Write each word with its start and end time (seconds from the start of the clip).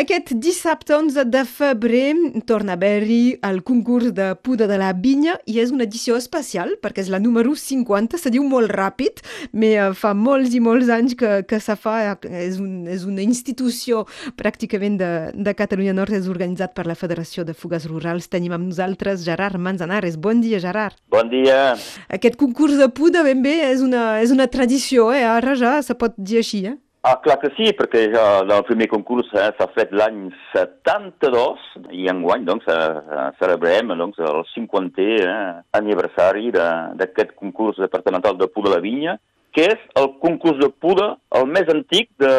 Aquest 0.00 0.30
dissabte 0.40 0.94
11 0.96 1.26
de 1.28 1.40
febrer 1.44 2.14
torna 2.48 2.72
a 2.72 2.76
haver-hi 2.78 3.34
el 3.44 3.58
concurs 3.62 4.14
de 4.16 4.30
Puda 4.40 4.64
de 4.70 4.78
la 4.80 4.94
Vinya 4.96 5.34
i 5.44 5.58
és 5.60 5.74
una 5.74 5.84
edició 5.84 6.16
especial 6.16 6.72
perquè 6.80 7.02
és 7.02 7.10
la 7.12 7.20
número 7.20 7.52
50, 7.52 8.16
se 8.16 8.32
diu 8.32 8.46
molt 8.48 8.72
ràpid, 8.72 9.20
però 9.52 9.90
fa 9.92 10.14
molts 10.16 10.56
i 10.56 10.62
molts 10.64 10.88
anys 10.88 11.18
que, 11.20 11.42
que 11.44 11.60
se 11.60 11.76
fa, 11.76 11.98
és, 12.24 12.56
un, 12.56 12.88
és 12.88 13.04
una 13.04 13.20
institució 13.20 14.06
pràcticament 14.40 14.96
de, 15.02 15.12
de 15.36 15.56
Catalunya 15.58 15.92
Nord, 16.00 16.16
és 16.16 16.32
organitzat 16.32 16.72
per 16.72 16.88
la 16.88 16.96
Federació 16.96 17.44
de 17.44 17.52
Fugues 17.52 17.84
Rurals. 17.90 18.32
Tenim 18.32 18.56
amb 18.56 18.70
nosaltres 18.72 19.26
Gerard 19.28 19.60
Manzanares. 19.60 20.16
Bon 20.16 20.40
dia, 20.40 20.64
Gerard. 20.64 20.96
Bon 21.12 21.28
dia. 21.28 21.74
Aquest 22.08 22.40
concurs 22.40 22.80
de 22.80 22.88
Puda 22.88 23.26
ben 23.26 23.44
bé 23.44 23.58
és 23.68 23.84
una, 23.84 24.14
és 24.24 24.32
una 24.32 24.48
tradició, 24.48 25.10
eh? 25.12 25.26
ara 25.28 25.58
ja 25.60 25.82
se 25.84 25.92
pot 25.92 26.16
dir 26.16 26.40
així, 26.40 26.70
eh? 26.72 26.78
Ah, 27.02 27.16
clar 27.24 27.38
que 27.40 27.48
sí, 27.56 27.70
perquè 27.72 28.02
ja 28.12 28.24
el 28.44 28.50
primer 28.68 28.86
concurs 28.92 29.30
eh, 29.32 29.46
s'ha 29.56 29.66
fet 29.72 29.92
l'any 29.96 30.26
72 30.52 31.62
i 31.96 32.04
enguany 32.12 32.44
doncs, 32.44 32.66
eh, 32.68 33.22
celebrem 33.38 33.94
doncs, 33.96 34.20
el 34.20 34.42
50è 34.50 35.06
eh, 35.24 35.62
aniversari 35.80 36.52
d'aquest 36.52 37.32
concurs 37.40 37.80
departamental 37.80 38.36
de 38.36 38.50
Puda 38.52 38.74
la 38.74 38.82
Vinya, 38.84 39.16
que 39.56 39.64
és 39.72 39.88
el 39.96 40.10
concurs 40.20 40.60
de 40.60 40.68
Puda 40.68 41.14
el 41.40 41.48
més 41.48 41.72
antic 41.72 42.12
de, 42.20 42.34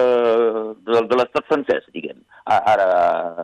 de, 0.86 1.02
de 1.10 1.18
l'estat 1.18 1.50
francès, 1.50 1.90
diguem. 1.90 2.22
Ara, 2.46 2.86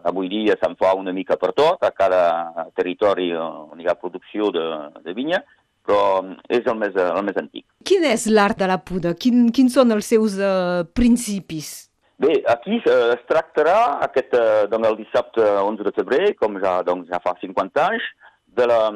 avui 0.05 0.29
dia 0.29 0.53
se'n 0.61 0.77
fa 0.77 0.93
una 1.01 1.15
mica 1.17 1.39
per 1.41 1.55
tot, 1.57 1.81
a 1.81 1.95
cada 1.97 2.69
territori 2.77 3.31
on 3.33 3.81
hi 3.81 3.89
ha 3.89 3.97
producció 3.97 4.53
de, 4.53 4.69
de 5.01 5.17
vinya, 5.17 5.41
però 5.87 6.21
és 6.51 6.67
el 6.67 6.77
més, 6.77 6.93
el 6.93 7.25
més 7.25 7.41
antic. 7.41 7.65
Quin 7.87 8.03
és 8.03 8.27
l'art 8.27 8.59
de 8.59 8.67
la 8.67 8.79
puda? 8.83 9.13
Quin, 9.15 9.47
quins 9.55 9.75
són 9.77 9.95
els 9.95 10.09
seus 10.11 10.35
uh, 10.41 10.83
principis? 10.97 11.87
Bé, 12.19 12.39
aquí 12.51 12.81
uh, 12.81 13.13
es 13.13 13.21
tractarà 13.29 13.77
aquest, 14.03 14.33
uh, 14.35 14.65
doncs, 14.71 14.89
el 14.89 14.97
dissabte 14.99 15.45
11 15.63 15.87
de 15.87 15.93
febrer, 15.95 16.23
com 16.41 16.57
ja, 16.59 16.81
doncs, 16.83 17.07
ja 17.11 17.21
fa 17.23 17.37
50 17.39 17.85
anys, 17.85 18.09
de 18.57 18.65
la, 18.67 18.91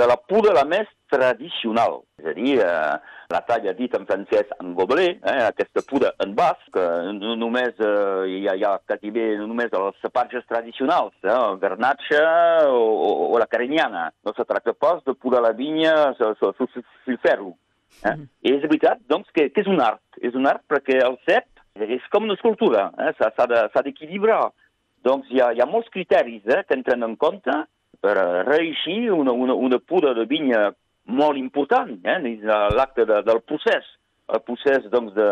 de 0.00 0.06
la 0.06 0.16
puda 0.16 0.54
la 0.54 0.64
més 0.64 0.88
tradicional. 1.10 2.00
És 2.20 2.28
a 2.30 2.34
dir, 2.36 2.52
eh, 2.62 3.16
la 3.34 3.40
talla 3.48 3.72
dit 3.74 3.94
en 3.98 4.06
francès 4.06 4.52
en 4.62 4.74
gobelet, 4.78 5.18
eh, 5.26 5.40
aquesta 5.48 5.82
puda 5.88 6.12
en 6.22 6.34
basc, 6.38 6.62
que 6.74 6.84
no 7.16 7.34
només 7.40 7.74
eh, 7.82 8.28
hi, 8.30 8.44
ha, 8.46 8.54
hi 8.54 8.66
ha 8.66 8.76
quasi 8.86 9.10
bé 9.14 9.26
només 9.40 9.74
els 9.80 9.98
sapatges 10.04 10.46
tradicionals, 10.50 11.16
eh, 11.24 11.34
el 11.34 11.58
garnatxa 11.64 12.22
o, 12.70 12.84
o, 13.08 13.10
o 13.32 13.42
la 13.42 13.50
carinyana. 13.50 14.06
No 14.26 14.36
se 14.36 14.46
tracta 14.46 14.76
pas 14.78 15.02
de 15.06 15.16
puda 15.18 15.42
la 15.42 15.52
vinya 15.58 16.14
sul 16.20 17.18
ferro. 17.24 17.56
Eh? 18.04 18.14
Mm. 18.14 18.26
És 18.54 18.62
veritat, 18.66 19.00
doncs, 19.10 19.30
que, 19.34 19.48
que 19.54 19.64
és 19.64 19.70
un 19.70 19.80
art. 19.84 20.02
És 20.20 20.36
un 20.38 20.48
art 20.50 20.62
perquè 20.70 21.00
el 21.04 21.18
cep 21.28 21.46
és 21.80 22.04
com 22.12 22.26
una 22.26 22.36
escultura, 22.38 22.88
eh? 22.98 23.12
s'ha 23.18 23.82
d'equilibrar. 23.84 24.50
Doncs 25.06 25.30
hi 25.32 25.40
ha, 25.40 25.50
hi 25.54 25.62
ha 25.62 25.68
molts 25.68 25.88
criteris 25.92 26.44
eh, 26.48 26.62
que 26.68 26.76
entren 26.76 27.06
en 27.06 27.16
compte 27.16 27.54
per 28.00 28.16
reeixir 28.48 29.10
una, 29.12 29.32
una, 29.32 29.54
una 29.54 29.78
puda 29.78 30.12
de 30.16 30.26
vinya 30.28 30.70
molt 31.10 31.38
important, 31.40 31.96
eh? 32.04 32.18
l'acte 32.76 33.06
de, 33.08 33.20
del 33.26 33.42
procés, 33.46 33.86
el 34.30 34.42
procés 34.46 34.86
doncs, 34.92 35.14
de, 35.16 35.30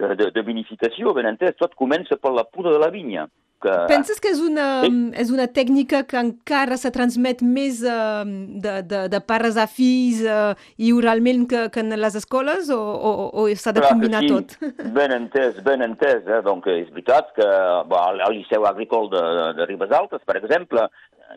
de, 0.00 0.30
de 0.34 0.44
vinificació, 0.46 1.12
ben 1.14 1.28
entès, 1.30 1.56
tot 1.60 1.74
comença 1.78 2.18
per 2.20 2.32
la 2.34 2.46
puda 2.48 2.72
de 2.74 2.80
la 2.82 2.90
vinya. 2.94 3.26
Que... 3.64 3.74
Penses 3.88 4.20
que 4.20 4.28
és 4.34 4.40
una, 4.44 4.66
sí? 4.84 4.90
és 5.22 5.30
una 5.32 5.46
tècnica 5.48 6.02
que 6.08 6.18
encara 6.20 6.76
se 6.80 6.90
transmet 6.92 7.40
més 7.40 7.80
uh, 7.88 8.20
de, 8.26 8.74
de, 8.84 9.00
de 9.08 9.20
pares 9.24 9.56
a 9.56 9.64
fills 9.70 10.20
uh, 10.28 10.52
i 10.76 10.92
oralment 10.92 11.46
que, 11.48 11.62
que 11.72 11.80
en 11.80 11.94
les 11.96 12.18
escoles 12.20 12.68
o, 12.74 12.76
o, 12.78 13.12
o 13.40 13.46
s'ha 13.56 13.72
de 13.72 13.80
Clar 13.80 13.94
combinar 13.94 14.24
sí. 14.26 14.32
tot? 14.34 14.56
Ben 14.98 15.14
entès, 15.16 15.62
ben 15.64 15.84
entès. 15.86 16.28
Eh? 16.28 16.42
Donc, 16.44 16.68
és 16.68 16.90
veritat 16.92 17.32
que 17.38 17.48
bo, 17.88 18.00
al 18.04 18.20
Liceu 18.36 18.68
Agricol 18.68 19.08
de, 19.14 19.22
de, 19.38 19.46
de 19.60 19.68
Ribes 19.70 19.94
Altes, 19.96 20.24
per 20.28 20.36
exemple, 20.42 20.84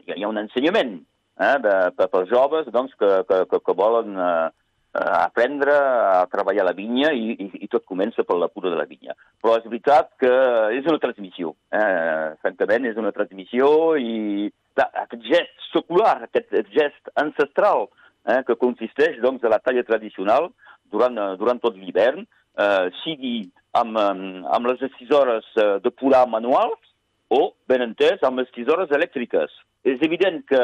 hi 0.03 0.11
ha, 0.11 0.17
hi 0.20 0.25
ha 0.25 0.31
un 0.33 0.44
ensenyament 0.44 0.98
eh, 1.39 1.55
de, 1.64 1.75
per, 1.95 2.09
per 2.11 2.25
joves 2.28 2.67
doncs, 2.75 2.95
que, 3.00 3.11
que, 3.30 3.44
que, 3.53 3.61
que 3.64 3.78
volen 3.78 4.20
eh, 4.20 4.48
aprendre 4.94 5.73
a 5.73 6.26
treballar 6.32 6.66
la 6.66 6.73
vinya 6.73 7.11
i, 7.14 7.36
i, 7.38 7.48
i 7.66 7.67
tot 7.72 7.86
comença 7.86 8.23
per 8.23 8.38
la 8.38 8.50
cura 8.50 8.72
de 8.72 8.80
la 8.80 8.88
vinya. 8.89 9.14
Però 9.42 9.58
és 9.58 9.67
veritat 9.67 10.14
que 10.22 10.32
és 10.78 10.88
una 10.89 11.02
transmissió, 11.04 11.54
eh? 11.72 12.34
francament 12.42 12.88
és 12.89 12.98
una 12.98 13.14
transmissió 13.16 13.70
i 14.00 14.48
aquest 14.78 15.22
gest 15.26 15.70
secular, 15.72 16.17
aquest 16.26 16.54
gest 16.73 17.11
ancestral 17.16 17.88
eh, 18.26 18.42
que 18.48 18.58
consisteix 18.58 19.22
doncs, 19.22 19.44
a 19.44 19.54
la 19.54 19.61
talla 19.61 19.86
tradicional 19.86 20.52
durant, 20.92 21.17
durant 21.38 21.61
tot 21.61 21.78
l'hivern, 21.78 22.26
eh, 22.58 22.90
sigui 23.04 23.38
amb, 23.78 23.98
amb 24.00 24.70
les 24.72 24.80
decisores 24.82 25.45
de 25.56 25.92
pular 25.94 26.26
manuals 26.30 26.80
o, 27.30 27.52
ben 27.70 27.84
entès, 27.84 28.23
amb 28.23 28.40
les 28.40 28.94
elèctriques. 28.95 29.52
És 29.86 30.02
evident 30.02 30.42
que 30.48 30.61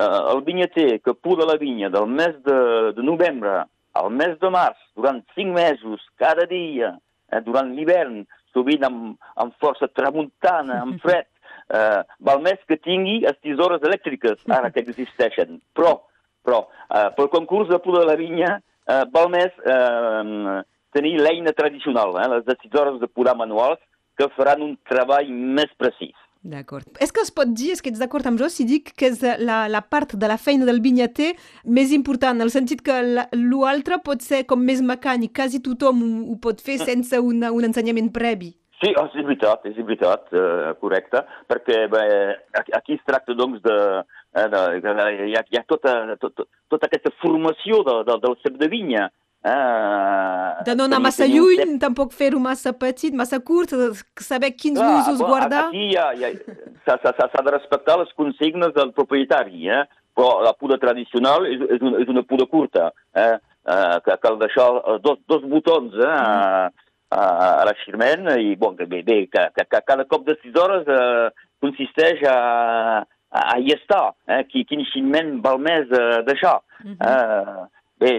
eh, 0.00 0.20
el 0.32 0.42
vinyater 0.46 1.00
que 1.04 1.14
pula 1.14 1.46
la 1.48 1.58
vinya 1.60 1.90
del 1.92 2.08
mes 2.08 2.38
de, 2.46 2.58
de 2.96 3.02
novembre 3.02 3.64
al 3.92 4.10
mes 4.14 4.36
de 4.40 4.50
març, 4.54 4.78
durant 4.96 5.20
cinc 5.34 5.52
mesos, 5.56 6.02
cada 6.20 6.46
dia, 6.50 6.94
eh, 7.32 7.40
durant 7.46 7.72
l'hivern, 7.74 8.22
sovint 8.54 8.86
amb, 8.86 9.18
amb 9.42 9.56
força 9.62 9.90
tramuntana, 9.90 10.80
amb 10.84 11.00
fred, 11.04 11.26
eh, 11.74 12.00
val 12.26 12.42
més 12.44 12.62
que 12.68 12.78
tingui 12.78 13.20
les 13.26 13.38
tisores 13.42 13.82
elèctriques, 13.86 14.46
ara 14.50 14.70
que 14.74 14.84
existeixen. 14.84 15.60
Però, 15.76 15.96
però 16.46 16.64
eh, 16.88 17.08
pel 17.18 17.30
concurs 17.34 17.70
de 17.70 17.80
pula 17.82 18.04
de 18.04 18.10
la 18.12 18.18
vinya, 18.20 18.56
eh, 18.86 19.04
val 19.14 19.30
més 19.32 19.54
eh, 19.66 20.58
tenir 20.94 21.16
l'eina 21.20 21.54
tradicional, 21.56 22.16
eh, 22.18 22.28
les 22.36 22.46
decisores 22.48 23.00
de 23.02 23.10
pular 23.10 23.36
manuals, 23.38 23.82
que 24.18 24.28
faran 24.36 24.62
un 24.62 24.74
treball 24.88 25.30
més 25.32 25.70
precís. 25.80 26.16
D'acord. 26.42 26.86
És 27.04 27.10
que 27.12 27.20
es 27.20 27.28
pot 27.36 27.50
dir, 27.52 27.74
és 27.74 27.82
que 27.84 27.90
ets 27.92 28.00
d'acord 28.00 28.24
amb 28.24 28.40
jo 28.40 28.46
si 28.48 28.64
dic 28.64 28.94
que 28.96 29.10
és 29.10 29.20
la, 29.44 29.66
la 29.68 29.82
part 29.84 30.14
de 30.16 30.30
la 30.30 30.38
feina 30.40 30.64
del 30.64 30.80
vinyater 30.80 31.34
més 31.64 31.92
important, 31.92 32.38
en 32.38 32.46
el 32.46 32.52
sentit 32.54 32.80
que 32.80 32.96
l'altre 33.04 34.00
pot 34.04 34.24
ser 34.24 34.46
com 34.48 34.64
més 34.64 34.80
mecànic, 34.80 35.34
quasi 35.36 35.60
tothom 35.60 36.00
ho, 36.06 36.08
ho 36.32 36.38
pot 36.40 36.64
fer 36.64 36.78
sense 36.80 37.20
una, 37.20 37.52
un 37.52 37.68
ensenyament 37.68 38.08
previ. 38.14 38.54
Sí, 38.80 38.94
oh, 38.96 39.04
és 39.12 39.26
veritat, 39.26 39.66
és 39.68 39.76
veritat, 39.76 40.30
uh, 40.32 40.70
correcte, 40.80 41.20
perquè 41.50 41.82
bé, 41.92 42.04
aquí 42.56 42.96
es 42.96 43.04
tracta 43.04 43.36
doncs 43.36 43.60
de... 43.66 43.76
Eh, 44.30 44.46
de, 44.46 44.60
de, 44.78 44.92
de 44.94 45.04
hi, 45.26 45.34
ha, 45.34 45.40
hi 45.42 45.58
ha 45.58 45.64
tota, 45.68 45.92
tot, 46.22 46.44
tota 46.70 46.86
aquesta 46.86 47.10
formació 47.20 47.82
de, 47.84 47.96
de, 48.06 48.14
del 48.22 48.36
cep 48.44 48.56
de 48.60 48.68
vinya, 48.70 49.08
Ah, 49.42 50.60
de 50.66 50.74
no 50.76 50.84
anar 50.84 51.00
massa 51.00 51.24
lluny, 51.24 51.62
un... 51.64 51.78
tampoc 51.80 52.12
fer-ho 52.12 52.40
massa 52.42 52.74
petit, 52.76 53.14
massa 53.16 53.38
curt, 53.40 53.72
saber 54.20 54.50
quins 54.52 54.80
ah, 54.80 54.90
usos 54.98 55.22
bon, 55.22 55.30
guardar. 55.32 55.68
Aquí 55.70 55.86
ja, 55.94 56.10
ja 56.12 56.28
s'ha 56.84 57.44
de 57.46 57.54
respectar 57.54 57.96
les 58.02 58.12
consignes 58.18 58.74
del 58.76 58.92
propietari, 58.92 59.70
eh? 59.72 59.86
però 60.16 60.42
la 60.44 60.52
puda 60.58 60.76
tradicional 60.82 61.46
és, 61.48 61.62
és, 61.76 61.80
una, 61.80 62.02
és 62.02 62.12
una 62.12 62.24
puda 62.28 62.44
curta, 62.50 62.90
eh? 63.16 63.38
eh 63.70 63.96
que 64.04 64.16
cal 64.20 64.36
deixar 64.40 64.68
dos, 65.00 65.20
dos 65.30 65.44
botons 65.48 65.96
eh? 65.96 66.04
Mm. 66.04 66.72
a, 67.16 67.24
a 67.62 67.64
l'aixirment 67.68 68.28
i 68.36 68.54
bon, 68.60 68.76
bé, 68.76 69.02
bé 69.02 69.22
que, 69.32 69.46
que, 69.56 69.64
que 69.64 69.82
cada 69.86 70.04
cop 70.10 70.26
de 70.28 70.36
6 70.42 70.60
hores 70.60 70.88
eh, 70.88 71.30
consisteix 71.64 72.20
a, 72.28 72.36
a, 73.30 73.40
a 73.54 73.58
hi 73.58 73.72
estar, 73.72 74.10
eh? 74.28 74.44
quin 74.50 74.84
xinment 74.92 75.38
val 75.44 75.60
més 75.62 75.88
eh, 75.88 76.20
deixar. 76.28 76.58
Mm 76.84 76.96
-hmm. 76.96 77.08
eh? 77.08 77.79
Bé, 78.00 78.10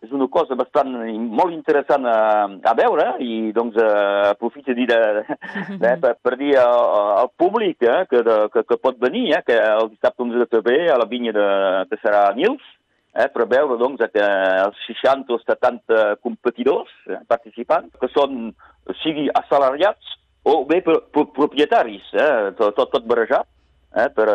és 0.00 0.12
una 0.16 0.30
cosa 0.32 0.56
bastant 0.56 0.94
molt 1.12 1.52
interessant 1.52 2.06
a, 2.08 2.46
a 2.70 2.72
veure 2.78 3.04
i 3.20 3.50
doncs 3.52 3.76
eh, 3.76 4.30
aprofito 4.30 4.72
dir 4.72 4.86
de, 4.88 5.00
de, 5.82 5.90
per, 6.00 6.14
per 6.24 6.32
dir 6.40 6.54
al, 6.62 6.86
al 7.18 7.28
públic 7.36 7.84
eh, 7.84 7.98
que, 8.08 8.22
de, 8.24 8.36
que, 8.54 8.62
que 8.70 8.78
pot 8.80 8.96
venir, 9.02 9.26
eh, 9.36 9.42
que 9.44 9.58
el 9.60 9.90
dissabte 9.92 10.24
11 10.24 10.40
de 10.40 10.48
febrer 10.56 10.80
a 10.94 10.96
la 11.02 11.08
vinya 11.10 11.36
de, 11.36 11.48
que 11.90 12.00
serà 12.00 12.22
Nils, 12.38 12.64
eh, 13.12 13.28
per 13.34 13.44
veure 13.52 13.76
doncs, 13.76 14.08
que 14.14 14.24
els 14.64 14.80
60 14.86 15.36
o 15.36 15.40
70 15.44 16.00
competidors 16.24 16.96
eh, 17.12 17.20
participants, 17.28 17.92
que 18.00 18.08
són 18.14 18.54
sigui 19.02 19.28
assalariats 19.42 20.16
o 20.48 20.62
bé 20.64 20.80
propietaris, 20.80 22.08
eh, 22.16 22.32
tot, 22.56 22.72
tot, 22.80 22.88
tot 22.96 23.04
barrejat, 23.04 23.44
eh, 23.98 24.08
per, 24.14 24.28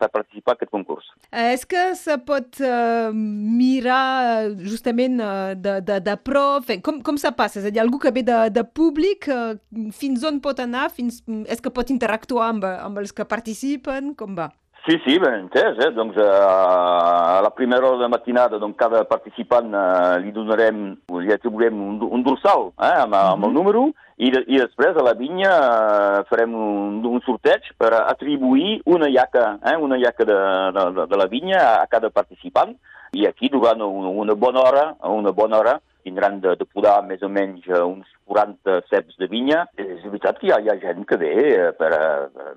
per 0.00 0.08
participar 0.08 0.54
en 0.54 0.58
aquest 0.58 0.72
concurs. 0.72 1.10
Eh, 1.30 1.52
és 1.52 1.64
que 1.68 1.84
se 1.98 2.16
pot 2.26 2.60
uh, 2.64 3.12
mirar 3.12 4.50
justament 4.64 5.20
uh, 5.20 5.52
de, 5.58 5.78
de, 5.84 6.00
de 6.08 6.16
prof, 6.24 6.72
com, 6.84 7.00
com 7.04 7.20
se 7.20 7.32
passa? 7.36 7.60
És 7.60 7.68
a 7.68 7.74
dir, 7.74 7.82
algú 7.82 8.00
que 8.02 8.12
ve 8.14 8.24
de, 8.26 8.40
de 8.54 8.64
públic, 8.64 9.28
uh, 9.32 9.54
fins 9.94 10.24
on 10.26 10.40
pot 10.44 10.62
anar? 10.64 10.88
Fins, 10.94 11.22
és 11.50 11.62
que 11.62 11.72
pot 11.74 11.92
interactuar 11.94 12.52
amb, 12.54 12.68
amb 12.72 13.02
els 13.02 13.14
que 13.14 13.26
participen? 13.28 14.14
Com 14.18 14.38
va? 14.38 14.50
Sí, 14.86 14.98
sí, 15.00 15.18
ben 15.18 15.32
entès. 15.46 15.78
Eh? 15.80 15.90
Doncs, 15.96 16.16
uh, 16.20 17.38
a 17.38 17.40
la 17.40 17.50
primera 17.56 17.86
hora 17.88 18.02
de 18.02 18.08
matinada 18.12 18.58
doncs, 18.60 18.76
cada 18.76 19.06
participant 19.08 19.72
uh, 19.72 20.18
li 20.20 20.28
donarem, 20.36 20.90
li 21.24 21.32
atribuirem 21.32 21.78
un, 21.80 22.02
un 22.04 22.24
dorsal 22.26 22.66
eh? 22.76 22.90
amb, 22.92 23.16
amb 23.16 23.46
el 23.46 23.48
mhm. 23.48 23.56
número 23.56 23.86
i, 24.20 24.28
de, 24.34 24.42
i 24.44 24.60
després 24.60 24.92
a 25.00 25.06
la 25.06 25.14
vinya 25.16 25.54
uh, 25.54 26.20
farem 26.28 26.52
un, 26.52 27.00
un 27.08 27.24
sorteig 27.24 27.72
per 27.80 27.94
atribuir 28.02 28.82
una 28.84 29.08
iaca, 29.08 29.54
eh? 29.72 29.78
una 29.80 29.96
iaca 29.96 30.28
de, 30.28 30.36
de, 30.76 31.08
de 31.14 31.22
la 31.22 31.30
vinya 31.32 31.64
a, 31.64 31.72
a 31.80 31.88
cada 31.88 32.12
participant 32.12 32.76
i 33.16 33.24
aquí 33.24 33.48
durant 33.48 33.80
una, 33.80 34.12
una 34.12 34.36
bona 34.36 34.68
hora, 34.68 34.86
una 35.08 35.32
bona 35.32 35.64
hora 35.64 35.78
tindran 36.04 36.42
de, 36.44 36.58
de 36.60 36.68
podar 36.68 36.98
més 37.08 37.24
o 37.24 37.32
menys 37.32 37.64
uns 37.80 38.04
40 38.28 38.82
ceps 38.90 39.16
de 39.16 39.32
vinya. 39.32 39.64
És 39.80 40.04
veritat 40.04 40.36
que 40.36 40.50
hi 40.50 40.52
ha, 40.52 40.60
hi 40.60 40.68
ha 40.68 40.80
gent 40.82 41.06
que 41.08 41.16
ve 41.16 41.34
per, 41.78 41.92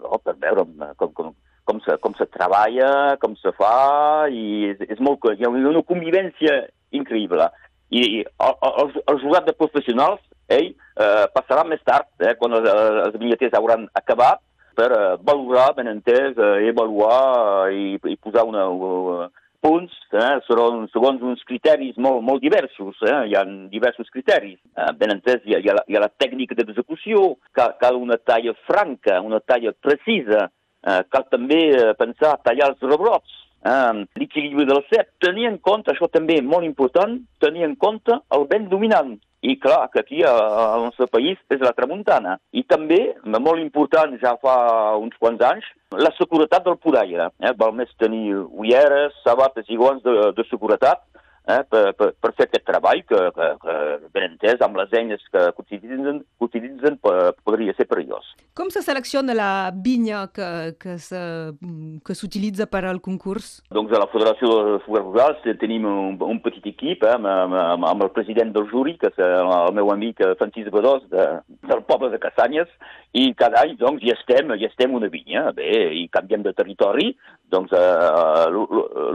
no, 0.03 0.19
per 0.19 0.35
veure 0.35 0.67
com, 0.99 1.13
com, 1.15 1.31
com 1.67 1.81
se, 1.83 1.97
com 2.03 2.15
se 2.17 2.27
treballa, 2.31 3.17
com 3.21 3.35
se 3.39 3.53
fa, 3.59 4.27
i 4.31 4.71
és, 4.71 4.83
és 4.95 5.03
molt, 5.03 5.27
hi 5.35 5.45
ha 5.45 5.51
una 5.51 5.83
convivència 5.85 6.63
increïble. 6.95 7.49
I, 7.89 8.01
i 8.01 8.23
el, 8.23 8.57
el, 8.83 8.91
el 9.13 9.21
jugat 9.23 9.47
de 9.47 9.55
professionals, 9.55 10.23
ell, 10.51 10.73
eh, 10.73 11.25
passarà 11.35 11.63
més 11.67 11.83
tard, 11.87 12.09
eh, 12.23 12.35
quan 12.39 12.55
els, 12.57 12.67
els 13.07 13.17
vinyaters 13.19 13.55
hauran 13.59 13.87
acabat, 13.99 14.43
per 14.77 14.91
eh, 14.93 15.17
valorar, 15.27 15.71
ben 15.77 15.91
entès, 15.91 16.37
eh, 16.37 16.69
avaluar 16.71 17.67
eh, 17.71 17.97
i, 17.97 18.13
i 18.13 18.17
posar 18.21 18.45
una, 18.47 18.67
uh, 18.69 19.27
punts 19.63 19.93
eh, 20.13 20.35
seran, 20.47 20.85
segons 20.93 21.23
uns 21.25 21.41
criteris 21.49 21.97
molt, 22.01 22.21
molt 22.25 22.43
diversos. 22.43 22.99
Eh? 23.01 23.15
Hi 23.31 23.37
ha 23.37 23.43
diversos 23.71 24.11
criteris. 24.13 24.59
Eh, 24.77 24.91
ben 24.99 25.15
entès, 25.15 25.41
hi 25.45 25.57
ha, 25.57 25.61
hi 25.63 25.71
ha, 25.71 25.77
la, 25.79 25.85
hi 25.89 25.97
ha 25.97 26.03
la 26.05 26.11
tècnica 26.23 26.57
d'execució, 26.57 27.33
cal, 27.57 27.75
cal 27.81 27.97
una 27.99 28.19
talla 28.21 28.53
franca, 28.67 29.19
una 29.25 29.41
talla 29.41 29.73
precisa, 29.73 30.47
eh, 30.87 31.03
cal 31.11 31.27
també 31.31 31.59
eh, 31.75 31.93
pensar 31.99 32.33
a 32.33 32.41
tallar 32.43 32.71
els 32.71 32.87
rebrots, 32.87 33.37
eh, 33.67 34.03
l'equilibri 34.19 34.67
del 34.69 34.83
cep, 34.89 35.13
tenir 35.23 35.47
en 35.51 35.59
compte, 35.69 35.93
això 35.93 36.09
també 36.11 36.39
molt 36.41 36.67
important, 36.67 37.19
tenir 37.43 37.67
en 37.67 37.75
compte 37.75 38.21
el 38.37 38.47
vent 38.51 38.69
dominant. 38.73 39.17
I 39.47 39.53
clar, 39.61 39.91
que 39.93 40.01
aquí 40.01 40.23
al 40.25 40.81
nostre 40.87 41.05
país 41.13 41.37
és 41.53 41.61
la 41.61 41.71
tramuntana. 41.77 42.39
I 42.57 42.63
també, 42.65 42.97
molt 43.23 43.61
important 43.61 44.15
ja 44.19 44.33
fa 44.41 44.55
uns 44.97 45.13
quants 45.21 45.43
anys, 45.45 45.67
la 45.93 46.09
seguretat 46.17 46.65
del 46.65 46.79
podaire. 46.81 47.29
Eh? 47.45 47.53
Val 47.59 47.75
més 47.77 47.91
tenir 48.01 48.33
ulleres, 48.33 49.13
sabates 49.23 49.69
i 49.69 49.77
guants 49.77 50.01
de, 50.03 50.31
de 50.35 50.47
seguretat 50.49 51.05
eh, 51.47 51.63
per, 51.69 51.93
per, 51.97 52.09
per 52.19 52.31
fer 52.35 52.47
aquest 52.47 52.65
treball 52.67 53.01
que, 53.07 53.19
que, 53.35 53.47
que 53.63 53.75
ben 54.13 54.27
entès, 54.31 54.61
amb 54.63 54.77
les 54.79 54.93
eines 54.99 55.23
que, 55.31 55.43
que 55.55 55.63
utilitzen, 55.63 56.21
que 56.23 56.47
utilitzen 56.49 56.99
podria 57.01 57.75
ser 57.77 57.87
perillós. 57.89 58.33
Com 58.57 58.71
se 58.73 58.83
selecciona 58.85 59.35
la 59.37 59.51
vinya 59.71 60.25
que, 60.33 60.75
que, 60.81 60.97
s'utilitza 62.17 62.67
per 62.71 62.83
al 62.89 63.01
concurs? 63.03 63.57
Doncs 63.73 63.95
a 63.95 64.03
la 64.03 64.09
Federació 64.11 64.59
de 64.67 64.77
Foguers 64.85 65.07
Rurals 65.07 65.47
tenim 65.61 65.87
un, 65.87 66.19
un 66.27 66.41
petit 66.43 66.65
equip 66.73 67.05
eh, 67.05 67.15
amb, 67.15 67.29
amb, 67.31 67.87
amb 67.93 68.07
el 68.07 68.13
president 68.15 68.53
del 68.55 68.67
juri, 68.71 68.97
que 68.99 69.11
és 69.13 69.23
el 69.23 69.75
meu 69.77 69.91
amic 69.93 70.23
Francis 70.41 70.71
Badós, 70.73 71.05
de, 71.13 71.27
del 71.69 71.83
poble 71.87 72.11
de 72.13 72.21
Cassanyes, 72.21 72.71
i 73.17 73.31
cada 73.37 73.63
any 73.63 73.77
doncs, 73.79 74.03
hi 74.03 74.11
estem, 74.13 74.51
hi 74.53 74.67
estem 74.67 74.93
una 74.93 75.09
vinya, 75.09 75.47
bé, 75.55 75.71
i 75.95 76.07
canviem 76.13 76.43
de 76.45 76.53
territori, 76.57 77.11
doncs 77.49 77.71
eh, 77.77 78.49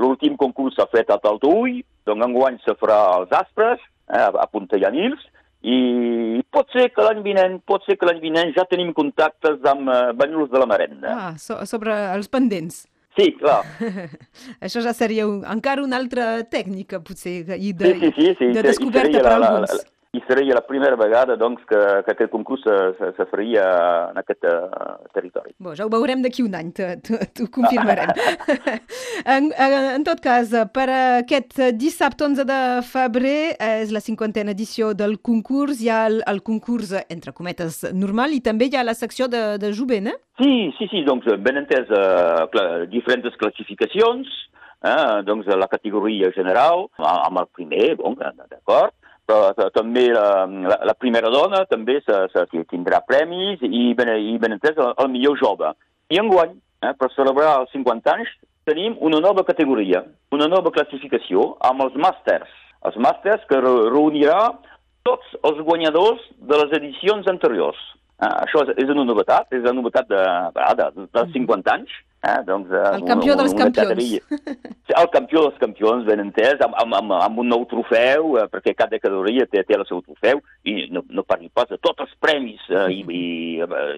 l'últim 0.01 0.39
concurs 0.41 0.79
s'ha 0.79 0.89
fet 0.91 1.13
a 1.13 1.21
Taltoull, 1.23 1.83
doncs 2.09 2.27
enguany 2.27 2.59
se 2.65 2.75
farà 2.81 2.99
als 3.19 3.35
Aspres, 3.37 3.83
eh, 4.13 4.29
a 4.29 4.47
Puntellanils, 4.51 5.23
i 5.63 6.43
pot 6.51 6.71
ser 6.75 6.89
que 6.91 7.05
l'any 7.07 7.21
vinent, 7.23 7.61
pot 7.67 7.85
ser 7.87 7.95
que 7.99 8.09
l'any 8.09 8.19
vinent 8.23 8.51
ja 8.57 8.65
tenim 8.71 8.91
contactes 8.97 9.63
amb 9.71 9.91
eh, 9.93 10.01
Banyuls 10.19 10.51
de 10.51 10.63
la 10.63 10.67
Marenda. 10.67 11.15
Ah, 11.15 11.31
so, 11.39 11.61
sobre 11.71 11.95
els 12.17 12.31
pendents. 12.33 12.83
Sí, 13.17 13.29
clar. 13.37 13.61
Això 14.65 14.83
ja 14.83 14.95
seria 14.97 15.27
un, 15.29 15.43
encara 15.45 15.85
una 15.85 15.99
altra 16.01 16.43
tècnica, 16.49 17.03
potser, 17.05 17.43
i 17.55 17.75
de, 17.77 17.93
sí, 17.93 17.99
sí, 18.01 18.13
sí, 18.17 18.31
sí. 18.39 18.53
de 18.57 18.65
descoberta 18.65 19.21
per 19.21 19.35
la, 19.37 19.37
alguns. 19.37 19.75
La, 19.77 19.83
la, 19.83 20.02
i 20.13 20.21
seria 20.29 20.53
la 20.53 20.61
primera 20.61 20.97
vegada 20.97 21.39
doncs, 21.41 21.63
que, 21.65 21.79
que 22.05 22.13
aquest 22.13 22.31
concurs 22.33 22.61
se, 22.67 22.75
se, 22.99 23.09
se 23.17 23.25
faria 23.31 23.63
en 24.11 24.21
aquest 24.21 24.45
uh, 24.45 24.99
territori. 25.17 25.55
Bo, 25.57 25.73
ja 25.79 25.87
ho 25.87 25.93
veurem 25.93 26.21
d'aquí 26.21 26.45
un 26.45 26.53
any, 26.59 26.69
t'ho 26.77 27.47
confirmarem. 27.55 28.13
en, 29.37 29.49
en 29.57 30.05
tot 30.05 30.21
cas, 30.21 30.53
per 30.77 30.85
aquest 30.93 31.57
dissabte 31.81 32.29
11 32.29 32.45
de 32.51 32.61
febrer 32.91 33.55
és 33.57 33.95
la 33.97 34.05
cinquantena 34.05 34.53
edició 34.53 34.93
del 34.93 35.17
concurs. 35.25 35.81
Hi 35.81 35.89
ha 35.89 36.05
el, 36.11 36.21
el 36.29 36.45
concurs, 36.45 36.93
entre 37.09 37.33
cometes, 37.33 37.81
normal 37.97 38.37
i 38.37 38.45
també 38.45 38.69
hi 38.69 38.77
ha 38.77 38.85
la 38.85 38.99
secció 38.99 39.33
de, 39.33 39.57
de 39.63 39.73
jovent, 39.73 40.13
eh? 40.13 40.19
Sí, 40.43 40.55
sí, 40.77 40.93
sí, 40.93 41.07
doncs 41.09 41.25
ben 41.41 41.65
entès, 41.65 41.89
uh, 41.89 42.51
cl 42.53 42.85
diferents 42.93 43.41
classificacions, 43.41 44.29
eh, 44.85 45.23
doncs 45.25 45.49
la 45.57 45.73
categoria 45.73 46.29
general, 46.37 46.91
amb 47.01 47.47
el 47.47 47.49
primer, 47.57 47.95
bon, 47.97 48.19
d'acord, 48.21 48.93
també 49.75 50.09
la, 50.15 50.45
la, 50.47 50.79
la 50.91 50.95
primera 50.99 51.31
dona 51.33 51.65
també 51.71 51.99
se, 52.05 52.19
se 52.33 52.47
tindrà 52.71 53.03
premis 53.07 53.63
i 53.63 53.93
ben, 53.99 54.13
i 54.17 54.37
ben 54.43 54.57
entès 54.57 54.79
el, 54.79 54.95
el 55.03 55.11
millor 55.13 55.39
jove. 55.41 55.73
I 56.13 56.21
enguany, 56.23 56.55
eh, 56.85 56.93
per 56.99 57.11
celebrar 57.17 57.61
els 57.63 57.73
50 57.77 58.15
anys, 58.15 58.33
tenim 58.69 58.97
una 59.01 59.21
nova 59.21 59.45
categoria, 59.45 60.05
una 60.35 60.49
nova 60.51 60.71
classificació 60.75 61.55
amb 61.71 61.87
els 61.87 61.97
màsters. 61.99 62.51
Els 62.87 62.99
màsters 62.99 63.43
que 63.51 63.61
reunirà 63.63 64.39
tots 65.07 65.35
els 65.49 65.59
guanyadors 65.67 66.23
de 66.39 66.59
les 66.63 66.79
edicions 66.79 67.29
anteriors. 67.31 67.79
Eh, 68.23 68.31
això 68.47 68.63
és, 68.67 68.75
és 68.85 68.95
una 68.95 69.07
novetat, 69.09 69.51
és 69.55 69.65
la 69.67 69.75
novetat 69.75 70.09
de, 70.11 70.23
de, 70.57 70.73
de, 70.81 71.07
dels 71.19 71.37
50 71.37 71.75
anys. 71.75 71.95
Eh, 72.23 72.43
doncs, 72.47 72.71
eh, 72.71 72.91
el 72.95 73.03
campió 73.03 73.35
dels 73.35 73.55
campions. 73.59 74.21
El 74.95 75.09
campió 75.11 75.41
dels 75.43 75.57
campions, 75.59 76.05
ben 76.07 76.21
entès, 76.23 76.61
amb, 76.63 76.77
amb, 76.79 76.95
amb, 76.95 77.15
amb 77.17 77.41
un 77.43 77.49
nou 77.51 77.65
trofeu, 77.67 78.37
eh, 78.39 78.45
perquè 78.53 78.77
cada 78.79 79.01
categoria 79.01 79.49
té, 79.51 79.65
té 79.67 79.75
el 79.75 79.83
seu 79.89 80.05
trofeu, 80.07 80.39
i 80.63 80.87
no, 80.95 81.03
no 81.11 81.25
parli 81.27 81.51
pas 81.51 81.67
de 81.73 81.81
tots 81.83 82.05
els 82.05 82.13
premis, 82.23 82.63
eh, 82.71 82.85
i, 82.95 83.03
i, 83.03 83.25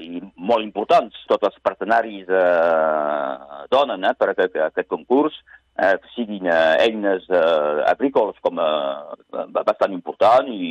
i 0.06 0.22
molt 0.36 0.64
importants, 0.64 1.18
tots 1.28 1.50
els 1.50 1.60
partenaris 1.68 2.32
eh, 2.32 3.60
donen 3.74 4.08
eh, 4.08 4.14
per 4.16 4.30
aquest, 4.32 4.56
aquest 4.70 4.88
concurs, 4.88 5.36
eh, 5.78 5.96
siguin 6.14 6.46
eh, 6.46 6.76
eines 6.86 7.26
eh, 7.28 7.84
agrícoles 7.90 8.38
com 8.42 8.58
eh, 8.58 9.46
bastant 9.64 9.92
important 9.92 10.48
i, 10.48 10.70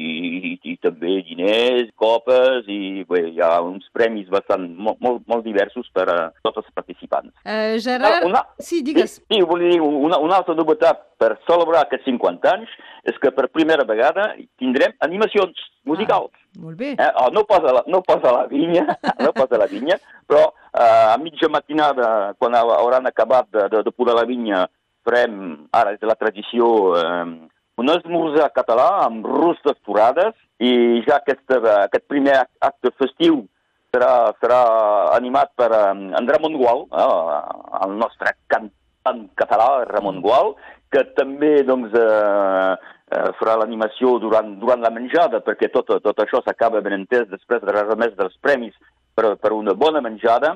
i, 0.54 0.54
i 0.72 0.76
també 0.84 1.20
diners, 1.28 1.92
copes 2.00 2.70
i 2.72 3.04
bé, 3.10 3.26
hi 3.34 3.42
ha 3.44 3.58
uns 3.64 3.90
premis 3.96 4.30
bastant 4.32 4.70
molt, 4.78 5.02
molt, 5.04 5.24
molt 5.28 5.44
diversos 5.48 5.90
per 5.94 6.08
a 6.12 6.20
tots 6.46 6.64
els 6.64 6.72
participants. 6.76 7.34
Uh, 7.44 7.76
Gerard, 7.84 8.28
una, 8.30 8.46
sí, 8.60 8.82
digues. 8.86 9.20
Sí, 9.20 9.28
sí, 9.40 9.44
volia 9.48 9.74
dir, 9.76 9.82
una, 9.84 10.20
una 10.24 10.40
altra 10.40 10.56
novetat 10.58 11.04
per 11.20 11.36
celebrar 11.48 11.86
aquests 11.86 12.08
50 12.10 12.52
anys 12.54 12.72
és 13.08 13.18
que 13.20 13.32
per 13.36 13.52
primera 13.52 13.86
vegada 13.88 14.32
tindrem 14.60 14.96
animacions 15.04 15.60
musicals. 15.88 16.32
Ah, 16.32 16.62
molt 16.64 16.78
bé. 16.80 16.94
Eh, 16.96 17.10
oh, 17.20 17.30
no, 17.36 17.44
pas 17.50 17.64
a 17.64 17.74
la, 17.80 17.84
no 17.92 18.00
pas 18.06 18.24
a 18.24 18.32
la 18.32 18.46
vinya, 18.52 18.86
no 19.26 19.34
pas 19.36 19.52
a 19.52 19.60
la 19.60 19.68
vinya, 19.72 19.98
però 20.30 20.46
uh, 20.48 21.12
a 21.12 21.18
mitja 21.20 21.50
matinada, 21.52 22.08
quan 22.40 22.56
hauran 22.56 23.10
acabat 23.10 23.52
de, 23.52 23.68
de, 23.74 23.84
de 23.88 23.92
podar 23.96 24.16
la 24.20 24.26
vinya, 24.30 24.64
farem, 25.06 25.68
ara 25.72 25.94
és 25.96 26.04
la 26.08 26.18
tradició, 26.20 26.68
eh, 27.00 27.50
un 27.82 27.90
esmorzar 27.90 28.52
català 28.54 28.90
amb 29.08 29.26
rustes 29.26 29.80
forades 29.86 30.36
i 30.62 31.02
ja 31.08 31.18
aquest, 31.20 31.44
aquest 31.58 32.06
primer 32.08 32.38
acte 32.62 32.92
festiu 33.00 33.42
serà, 33.94 34.34
serà 34.42 34.62
animat 35.16 35.54
per 35.58 35.70
um, 35.78 36.08
en 36.18 36.30
Ramon 36.30 36.58
Gual, 36.58 36.86
eh, 36.90 37.40
el 37.86 37.96
nostre 38.02 38.36
cantant 38.52 39.28
català, 39.40 39.86
Ramon 39.90 40.22
Gual, 40.24 40.54
que 40.94 41.06
també 41.18 41.56
doncs, 41.66 41.94
eh, 41.98 42.74
eh, 43.14 43.30
farà 43.40 43.58
l'animació 43.62 44.18
durant, 44.22 44.56
durant 44.62 44.82
la 44.86 44.94
menjada, 44.94 45.42
perquè 45.46 45.70
tot, 45.74 45.90
tot 46.06 46.22
això 46.22 46.42
s'acaba 46.44 46.82
ben 46.86 47.00
entès 47.00 47.30
després 47.32 47.64
de 47.64 47.74
la 47.74 47.86
remesa 47.90 48.20
dels 48.22 48.38
premis 48.42 48.78
per, 49.16 49.36
per 49.42 49.54
una 49.54 49.74
bona 49.78 50.02
menjada 50.02 50.56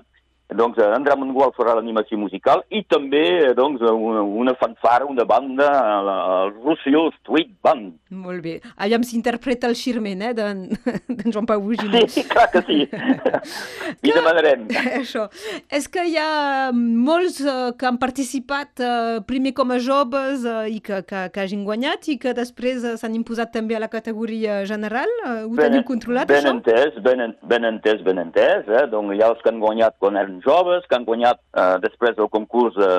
doncs 0.55 0.79
en 0.79 1.03
Ramon 1.03 1.33
Gual 1.35 1.51
farà 1.57 1.73
l'animació 1.75 2.17
musical 2.19 2.61
i 2.71 2.79
també 2.87 3.53
doncs, 3.57 3.81
una, 3.83 4.21
una 4.23 4.53
fanfara, 4.55 5.05
una 5.05 5.25
banda, 5.27 5.67
el 5.99 6.53
Rosselló 6.61 7.07
Street 7.17 7.51
Band. 7.63 7.97
Molt 8.15 8.43
bé. 8.45 8.53
Allà 8.79 8.99
s'interpreta 9.03 9.67
el 9.67 9.75
xirment, 9.75 10.23
eh, 10.23 10.33
d'en 10.37 11.33
Joan 11.33 11.49
Pau 11.49 11.59
Buginer. 11.65 12.05
Sí, 12.11 12.23
clar 12.29 12.47
que 12.53 12.63
sí. 12.67 12.85
I 14.07 14.13
demanarem. 14.13 14.67
Això. 15.01 15.27
És 15.67 15.89
que 15.91 16.05
hi 16.07 16.15
ha 16.21 16.71
molts 16.75 17.41
uh, 17.43 17.73
que 17.77 17.89
han 17.89 17.99
participat 17.99 18.83
uh, 18.83 19.19
primer 19.27 19.53
com 19.57 19.75
a 19.75 19.79
joves 19.83 20.47
uh, 20.47 20.63
i 20.69 20.79
que, 20.83 21.01
que, 21.07 21.25
que 21.33 21.43
hagin 21.43 21.65
guanyat 21.67 22.07
i 22.13 22.17
que 22.21 22.31
després 22.37 22.85
uh, 22.85 22.95
s'han 22.99 23.19
imposat 23.19 23.51
també 23.55 23.75
a 23.75 23.83
la 23.83 23.91
categoria 23.91 24.61
general. 24.69 25.11
Uh, 25.25 25.35
ho 25.49 25.53
ben, 25.53 25.67
teniu 25.67 25.85
controlat, 25.87 26.31
ben 26.31 26.39
això? 26.39 26.55
Entès, 26.55 26.99
ben, 27.03 27.35
ben 27.51 27.67
entès, 27.67 28.03
ben 28.07 28.23
entès. 28.23 28.67
Eh? 28.67 28.85
Donc 28.93 29.11
hi 29.15 29.21
ha 29.23 29.31
els 29.33 29.43
que 29.43 29.51
han 29.51 29.61
guanyat 29.63 29.99
quan 29.99 30.19
eren 30.19 30.36
joves 30.45 30.85
que 30.87 30.97
han 30.97 31.05
guanyat 31.07 31.39
eh, 31.39 31.75
després 31.83 32.15
del 32.17 32.29
concurs 32.33 32.77
eh, 32.77 32.89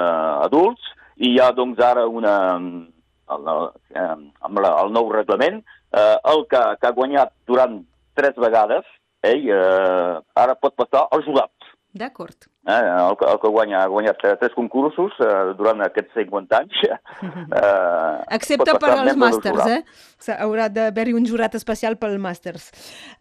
adults 0.46 0.92
i 1.18 1.34
hi 1.34 1.40
ha 1.42 1.50
doncs 1.52 1.80
ara 1.82 2.06
una, 2.06 2.34
el, 3.34 3.48
eh, 3.94 4.14
amb 4.48 4.62
la, 4.62 4.74
el 4.84 4.94
nou 4.94 5.10
reglament, 5.12 5.62
eh, 5.92 6.16
el 6.32 6.44
que, 6.50 6.62
que 6.80 6.90
ha 6.90 6.96
guanyat 6.96 7.34
durant 7.50 7.80
tres 8.18 8.38
vegades, 8.38 8.86
ell 9.26 9.48
eh, 9.50 10.14
ara 10.38 10.58
pot 10.58 10.76
passar 10.78 11.06
al 11.10 11.24
jurat. 11.26 11.52
D'acord. 11.98 12.46
Eh, 12.68 12.72
el, 12.76 13.14
el 13.30 13.38
que 13.42 13.48
guanya, 13.48 13.80
ha 13.82 13.88
guanyat 13.90 14.20
tres 14.40 14.52
concursos 14.54 15.14
eh, 15.24 15.54
durant 15.58 15.80
aquests 15.86 16.12
50 16.20 16.58
anys. 16.58 16.82
Eh, 16.84 18.16
Excepte 18.36 18.76
per 18.78 18.92
als 18.94 19.16
màsters, 19.18 19.64
eh? 19.72 20.34
Haurà 20.36 20.68
d'haver-hi 20.68 21.16
un 21.16 21.26
jurat 21.26 21.56
especial 21.58 21.96
pel 21.98 22.18
màsters. 22.22 22.68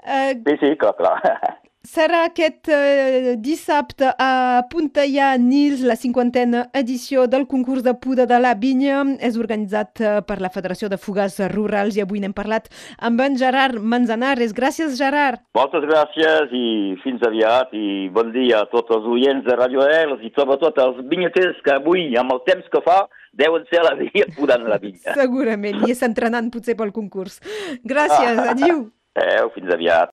Eh, 0.03 0.35
sí, 0.43 0.57
sí, 0.61 0.75
clar, 0.83 0.93
clar. 0.99 1.15
Serà 1.87 2.25
aquest 2.27 2.67
eh, 2.67 3.35
dissabte 3.39 4.09
a 4.19 4.63
Puntellà 4.67 5.29
Nils, 5.39 5.85
la 5.87 5.95
cinquantena 5.95 6.65
edició 6.75 7.27
del 7.31 7.45
concurs 7.47 7.85
de 7.85 7.93
Puda 7.95 8.25
de 8.27 8.39
la 8.43 8.51
Vinya. 8.59 9.05
És 9.23 9.37
organitzat 9.39 10.01
eh, 10.03 10.09
per 10.27 10.41
la 10.43 10.51
Federació 10.51 10.89
de 10.91 10.99
Fugues 10.99 11.37
Rurals 11.53 11.95
i 11.95 12.03
avui 12.03 12.19
n'hem 12.19 12.35
parlat 12.35 12.67
amb 12.99 13.23
en 13.23 13.37
Gerard 13.39 13.79
Manzanares. 13.79 14.51
Gràcies, 14.57 14.97
Gerard. 14.99 15.45
Moltes 15.55 15.87
gràcies 15.87 16.51
i 16.51 16.65
fins 17.05 17.23
aviat 17.23 17.71
i 17.71 18.09
bon 18.11 18.35
dia 18.35 18.65
a 18.65 18.69
tots 18.73 18.91
els 18.97 19.07
oients 19.15 19.47
de 19.47 19.55
Radio 19.55 19.87
Els 19.87 20.27
i 20.27 20.33
sobretot 20.35 20.83
als 20.83 20.99
vinyaters 21.07 21.63
que 21.63 21.77
avui, 21.77 22.09
amb 22.19 22.35
el 22.35 22.43
temps 22.51 22.67
que 22.73 22.83
fa, 22.83 23.05
deuen 23.31 23.63
ser 23.71 23.79
a 23.85 23.87
la 23.93 23.95
via 24.03 24.27
podant 24.37 24.67
la 24.67 24.81
vinya. 24.83 25.15
Segurament, 25.15 25.87
i 25.87 25.95
s'entrenant 25.95 26.51
potser 26.51 26.75
pel 26.75 26.91
concurs. 26.91 27.39
Gràcies, 27.87 28.43
adiu. 28.57 28.89
Adéu, 29.17 29.47
fins 29.55 29.71
aviat. 29.73 30.05